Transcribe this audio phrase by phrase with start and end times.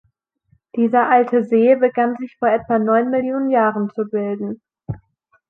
[0.75, 4.59] Dieser alte See begann sich vor etwa neun Millionen Jahren zu bilden.